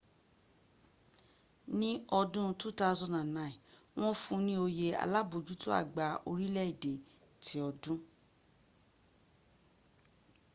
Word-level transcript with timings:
ní 1.79 1.91
ọdún 2.19 2.47
2009 2.61 3.43
wọ́n 3.99 4.17
fún 4.21 4.41
ní 4.47 4.53
oyè 4.65 4.87
alábójútó 5.03 5.69
àgbà 5.81 6.05
orílẹ̀ 6.29 6.67
èdè 6.73 6.93
ti 7.43 7.53
ọdún 7.69 7.99